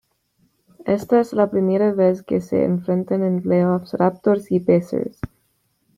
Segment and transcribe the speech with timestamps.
[0.87, 5.19] Esta es la primera vez que se enfrentan en playoffs Raptors y Pacers.